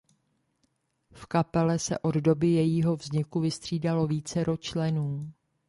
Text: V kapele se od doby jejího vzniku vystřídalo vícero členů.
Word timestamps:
V 1.13 1.25
kapele 1.25 1.79
se 1.79 1.99
od 1.99 2.15
doby 2.15 2.47
jejího 2.47 2.95
vzniku 2.95 3.39
vystřídalo 3.39 4.07
vícero 4.07 4.57
členů. 4.57 5.33